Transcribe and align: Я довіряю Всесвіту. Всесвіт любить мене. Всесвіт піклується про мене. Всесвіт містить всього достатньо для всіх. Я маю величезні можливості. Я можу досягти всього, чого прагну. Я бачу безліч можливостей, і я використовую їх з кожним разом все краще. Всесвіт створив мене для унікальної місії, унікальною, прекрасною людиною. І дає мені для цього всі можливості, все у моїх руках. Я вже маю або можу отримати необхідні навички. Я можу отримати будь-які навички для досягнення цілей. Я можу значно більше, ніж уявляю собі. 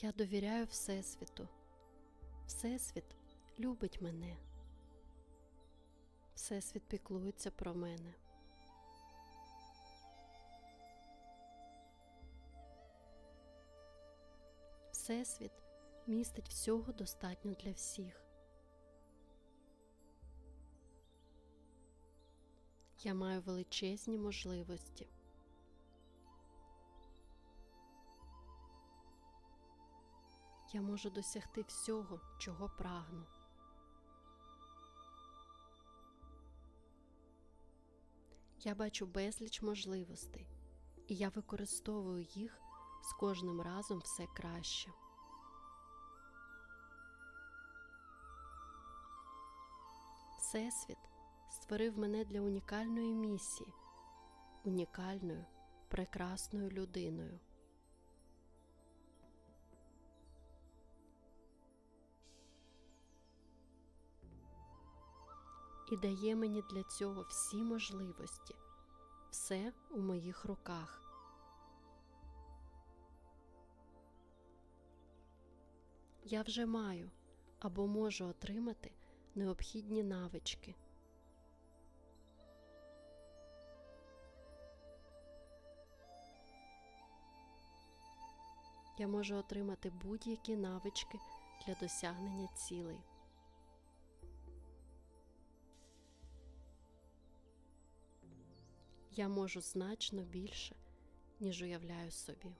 Я 0.00 0.12
довіряю 0.12 0.66
Всесвіту. 0.66 1.48
Всесвіт 2.46 3.04
любить 3.58 4.00
мене. 4.00 4.36
Всесвіт 6.34 6.82
піклується 6.82 7.50
про 7.50 7.74
мене. 7.74 8.14
Всесвіт 14.92 15.52
містить 16.06 16.48
всього 16.48 16.92
достатньо 16.92 17.52
для 17.52 17.72
всіх. 17.72 18.24
Я 22.98 23.14
маю 23.14 23.40
величезні 23.40 24.18
можливості. 24.18 25.06
Я 30.74 30.82
можу 30.82 31.10
досягти 31.10 31.62
всього, 31.62 32.20
чого 32.38 32.68
прагну. 32.68 33.26
Я 38.58 38.74
бачу 38.74 39.06
безліч 39.06 39.62
можливостей, 39.62 40.46
і 41.08 41.14
я 41.14 41.28
використовую 41.28 42.22
їх 42.22 42.60
з 43.02 43.12
кожним 43.12 43.60
разом 43.60 43.98
все 43.98 44.26
краще. 44.26 44.90
Всесвіт 50.38 50.98
створив 51.50 51.98
мене 51.98 52.24
для 52.24 52.40
унікальної 52.40 53.14
місії, 53.14 53.72
унікальною, 54.64 55.44
прекрасною 55.88 56.70
людиною. 56.70 57.40
І 65.90 65.96
дає 65.96 66.36
мені 66.36 66.62
для 66.70 66.82
цього 66.82 67.22
всі 67.22 67.56
можливості, 67.56 68.54
все 69.30 69.72
у 69.90 70.00
моїх 70.00 70.44
руках. 70.44 71.02
Я 76.24 76.42
вже 76.42 76.66
маю 76.66 77.10
або 77.60 77.86
можу 77.86 78.26
отримати 78.26 78.92
необхідні 79.34 80.02
навички. 80.02 80.74
Я 88.98 89.08
можу 89.08 89.36
отримати 89.36 89.90
будь-які 89.90 90.56
навички 90.56 91.18
для 91.66 91.74
досягнення 91.74 92.48
цілей. 92.48 92.98
Я 99.16 99.28
можу 99.28 99.60
значно 99.60 100.22
більше, 100.22 100.76
ніж 101.40 101.62
уявляю 101.62 102.10
собі. 102.10 102.56